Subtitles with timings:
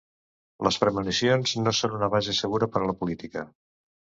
[0.67, 3.45] Les premonicions no són una base segura per a la política.